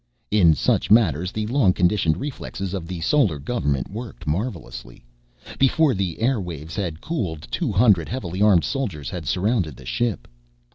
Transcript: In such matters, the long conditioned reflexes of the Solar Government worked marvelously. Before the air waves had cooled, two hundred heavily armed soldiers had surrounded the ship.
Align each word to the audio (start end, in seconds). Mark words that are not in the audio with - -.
In 0.31 0.55
such 0.55 0.89
matters, 0.89 1.31
the 1.31 1.45
long 1.45 1.73
conditioned 1.73 2.17
reflexes 2.17 2.73
of 2.73 2.87
the 2.87 3.01
Solar 3.01 3.37
Government 3.37 3.91
worked 3.91 4.25
marvelously. 4.25 5.05
Before 5.59 5.93
the 5.93 6.19
air 6.19 6.41
waves 6.41 6.75
had 6.75 7.01
cooled, 7.01 7.47
two 7.51 7.71
hundred 7.71 8.09
heavily 8.09 8.41
armed 8.41 8.63
soldiers 8.63 9.11
had 9.11 9.27
surrounded 9.27 9.75
the 9.75 9.85
ship. 9.85 10.27